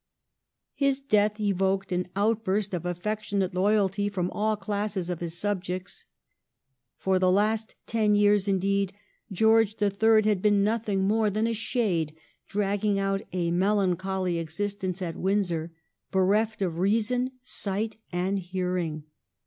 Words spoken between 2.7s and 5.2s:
of affectionate loyalty from all classes of